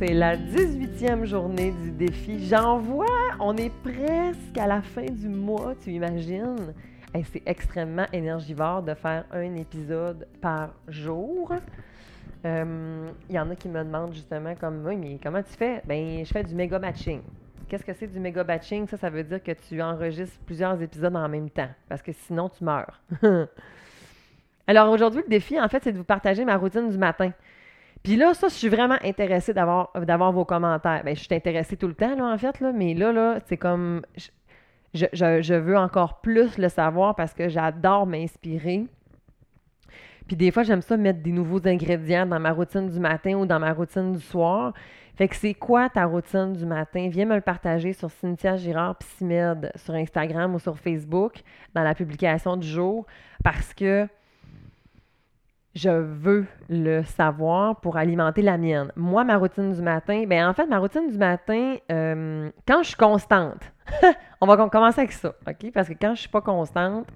[0.00, 2.46] c'est la 18e journée du défi.
[2.46, 3.04] J'en vois,
[3.38, 6.72] on est presque à la fin du mois, tu imagines?
[7.12, 11.52] c'est extrêmement énergivore de faire un épisode par jour.
[12.46, 15.82] Euh, il y en a qui me demandent justement comme oui, mais comment tu fais?
[15.84, 17.20] Ben, je fais du méga batching.
[17.68, 18.86] Qu'est-ce que c'est du méga batching?
[18.86, 22.48] Ça, ça veut dire que tu enregistres plusieurs épisodes en même temps, parce que sinon
[22.48, 23.02] tu meurs.
[24.66, 27.32] Alors aujourd'hui, le défi, en fait, c'est de vous partager ma routine du matin.
[28.02, 31.04] Puis là, ça, je suis vraiment intéressée d'avoir, d'avoir vos commentaires.
[31.04, 34.02] Bien, je suis intéressée tout le temps, là, en fait, mais là, là, c'est comme.
[34.92, 38.86] Je, je, veux encore plus le savoir parce que j'adore m'inspirer.
[40.26, 43.46] Puis des fois, j'aime ça mettre des nouveaux ingrédients dans ma routine du matin ou
[43.46, 44.72] dans ma routine du soir.
[45.14, 47.08] Fait que c'est quoi ta routine du matin?
[47.08, 51.42] Viens me le partager sur Cynthia Girard Psymed sur Instagram ou sur Facebook
[51.74, 53.06] dans la publication du jour
[53.44, 54.08] parce que
[55.74, 58.90] je veux le savoir pour alimenter la mienne.
[58.96, 62.88] Moi, ma routine du matin, ben en fait, ma routine du matin, euh, quand je
[62.88, 63.62] suis constante,
[64.40, 65.70] on va commencer avec ça, OK?
[65.72, 67.06] Parce que quand je suis pas constante,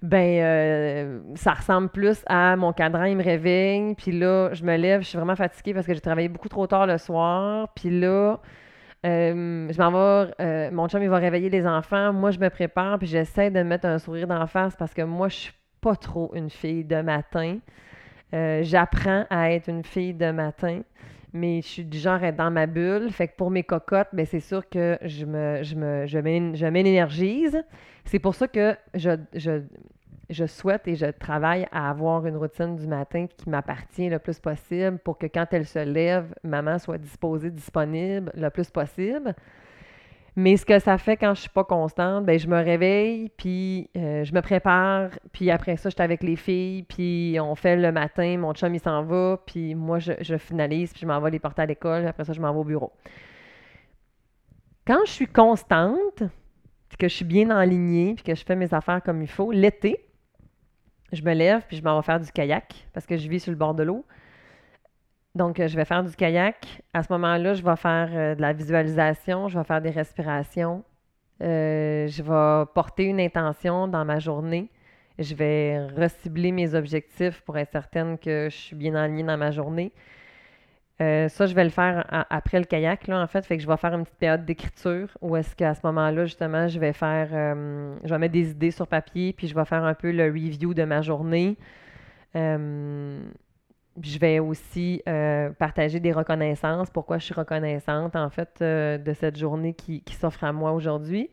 [0.00, 4.76] ben euh, ça ressemble plus à mon cadran, il me réveille, puis là, je me
[4.76, 7.90] lève, je suis vraiment fatiguée parce que j'ai travaillé beaucoup trop tard le soir, puis
[7.90, 8.38] là,
[9.04, 12.98] euh, je m'en vais, mon chum, il va réveiller les enfants, moi, je me prépare,
[12.98, 16.32] puis j'essaie de mettre un sourire d'en face parce que moi, je suis pas trop
[16.34, 17.58] une fille de matin.
[18.34, 20.82] Euh, j'apprends à être une fille de matin,
[21.32, 23.10] mais je suis du genre à être dans ma bulle.
[23.10, 27.62] Fait que pour mes cocottes, ben c'est sûr que je me, je je m'énergise.
[28.04, 29.10] C'est pour ça que je,
[30.28, 34.40] je, souhaite et je travaille à avoir une routine du matin qui m'appartient le plus
[34.40, 39.34] possible pour que quand elle se lève, maman soit disposée, disponible le plus possible.
[40.38, 43.88] Mais ce que ça fait quand je suis pas constante, ben je me réveille, puis
[43.96, 47.74] euh, je me prépare, puis après ça, je suis avec les filles, puis on fait
[47.74, 51.30] le matin, mon chum, il s'en va, puis moi, je, finalise, puis je m'en vais
[51.30, 52.92] les porter à l'école, après ça, je m'en vais au bureau.
[54.86, 56.22] Quand je suis constante,
[56.90, 59.52] puis que je suis bien enlignée, puis que je fais mes affaires comme il faut,
[59.52, 60.06] l'été,
[61.12, 63.52] je me lève, puis je m'en vais faire du kayak, parce que je vis sur
[63.52, 64.04] le bord de l'eau.
[65.36, 66.82] Donc, euh, je vais faire du kayak.
[66.94, 70.82] À ce moment-là, je vais faire euh, de la visualisation, je vais faire des respirations.
[71.42, 74.70] Euh, je vais porter une intention dans ma journée.
[75.18, 79.50] Je vais recibler mes objectifs pour être certaine que je suis bien alignée dans ma
[79.50, 79.92] journée.
[80.98, 83.44] ça, je vais le faire après le kayak, là, en fait.
[83.44, 86.68] Fait que je vais faire une petite période d'écriture où est-ce qu'à ce, moment-là, justement,
[86.68, 89.94] je vais faire, je vais mettre des idées sur papier, puis je vais faire un
[89.94, 91.58] peu le review de ma journée
[94.02, 99.12] je vais aussi euh, partager des reconnaissances, pourquoi je suis reconnaissante, en fait, euh, de
[99.12, 101.30] cette journée qui, s'offre à moi aujourd'hui.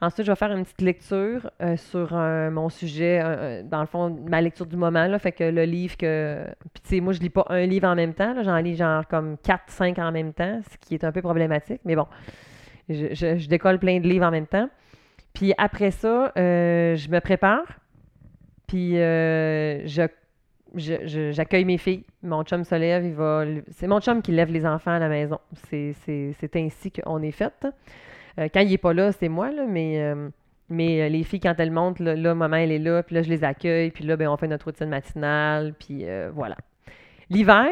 [0.00, 4.40] Ensuite, je vais faire une petite lecture euh, sur mon sujet, dans le fond, ma
[4.40, 6.44] lecture du moment, là, fait que le livre que...
[6.74, 9.06] Puis, tu sais, moi, je lis pas un livre en même temps, j'en lis genre
[9.06, 12.06] comme quatre, cinq en même temps, ce qui est un peu problématique, mais bon,
[12.88, 14.68] je, je décolle plein de livres en même temps.
[15.32, 17.78] Puis après ça, je me prépare,
[18.66, 20.08] puis je
[20.76, 22.04] j'accueille mes filles.
[22.22, 23.44] Mon chum se lève, il va.
[23.70, 25.38] C'est mon chum qui lève les enfants à la maison.
[25.70, 27.66] C'est ainsi qu'on est fait.
[28.38, 30.28] Euh, quand il n'est pas là, c'est moi, là, mais, euh,
[30.68, 33.28] mais euh, les filles, quand elles montent, là, maman, elle est là, puis là, je
[33.28, 36.56] les accueille, puis là, ben, on fait notre routine matinale, puis voilà.
[37.30, 37.68] L'hiver,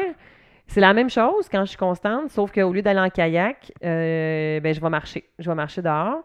[0.67, 4.73] c'est la même chose quand je suis constante, sauf qu'au lieu d'aller en kayak, ben,
[4.73, 5.25] je vais marcher.
[5.39, 6.23] Je vais marcher dehors.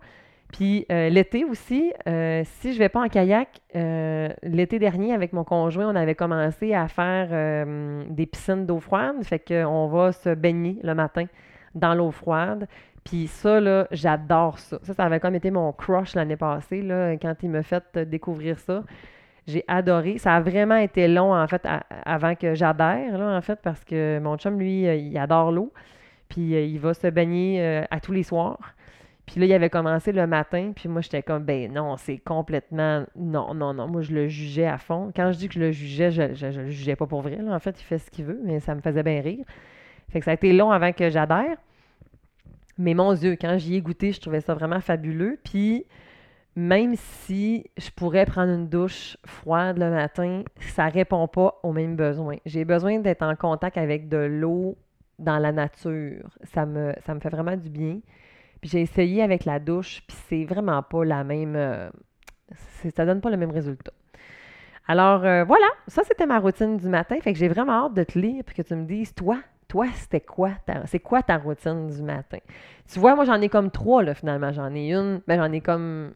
[0.52, 5.32] Puis euh, l'été aussi, euh, si je vais pas en kayak, euh, l'été dernier avec
[5.32, 7.66] mon conjoint, on avait commencé à faire
[8.08, 9.16] des piscines d'eau froide.
[9.22, 11.26] Fait qu'on va se baigner le matin
[11.74, 12.66] dans l'eau froide.
[13.04, 14.78] Puis ça, là, j'adore ça.
[14.82, 18.58] Ça, ça avait comme été mon crush l'année passée, là, quand il m'a fait découvrir
[18.58, 18.84] ça.
[19.46, 20.18] J'ai adoré.
[20.18, 21.66] Ça a vraiment été long, en fait,
[22.04, 25.72] avant que j'adhère, là, en fait, parce que mon chum, lui, il adore l'eau.
[26.28, 28.74] Puis il va se baigner à tous les soirs.
[29.28, 33.04] Puis là, il avait commencé le matin, puis moi, j'étais comme, ben non, c'est complètement.
[33.14, 33.86] Non, non, non.
[33.86, 35.12] Moi, je le jugeais à fond.
[35.14, 37.38] Quand je dis que je le jugeais, je, je, le jugeais pas pour vrai.
[37.50, 39.44] En fait, il fait ce qu'il veut, mais ça me faisait bien rire.
[40.08, 41.58] Fait que ça a été long avant que j'adhère.
[42.78, 45.38] Mais mon Dieu, quand j'y ai goûté, je trouvais ça vraiment fabuleux.
[45.44, 45.84] Puis,
[46.56, 50.42] même si je pourrais prendre une douche froide le matin,
[50.74, 52.36] ça répond pas aux mêmes besoins.
[52.46, 54.78] J'ai besoin d'être en contact avec de l'eau
[55.18, 56.30] dans la nature.
[56.44, 57.98] Ça me fait vraiment du bien.
[58.60, 61.54] Puis j'ai essayé avec la douche, puis c'est vraiment pas la même.
[61.56, 61.90] Euh,
[62.94, 63.92] ça donne pas le même résultat.
[64.86, 67.16] Alors euh, voilà, ça c'était ma routine du matin.
[67.20, 69.38] Fait que j'ai vraiment hâte de te lire puis que tu me dises, toi,
[69.68, 70.52] toi, c'était quoi
[70.86, 72.38] c'est quoi ta routine du matin?
[72.90, 74.52] Tu vois, moi j'en ai comme trois là finalement.
[74.52, 76.12] J'en ai une, mais ben, j'en ai comme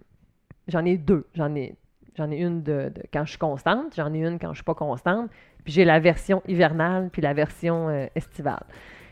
[0.69, 1.27] j'en ai deux.
[1.35, 1.77] J'en ai
[2.17, 4.75] j'en ai une de, quand je suis constante, j'en ai une quand je suis pas
[4.75, 5.31] constante,
[5.65, 8.65] puis j'ai la version hivernale puis la version euh, estivale.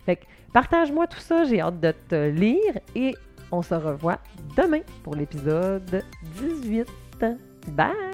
[0.05, 0.21] Fait
[0.53, 3.15] partage-moi tout ça, j'ai hâte de te lire et
[3.53, 4.19] on se revoit
[4.57, 6.03] demain pour l'épisode
[6.37, 6.87] 18.
[7.69, 8.10] Bye!